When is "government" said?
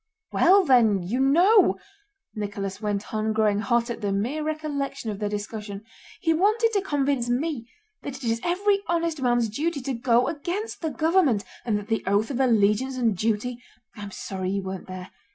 10.89-11.43